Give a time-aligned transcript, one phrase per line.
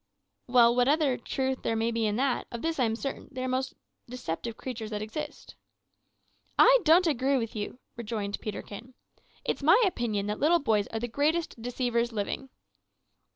[0.47, 3.45] "Well, whatever truth there may be in that, of this I am certain, they are
[3.45, 3.75] the most
[4.09, 5.53] deceptive creatures that exist."
[6.57, 8.95] "I don't agree with you," rejoined Peterkin.
[9.45, 12.49] "It's my opinion that little boys are the greatest deceivers living."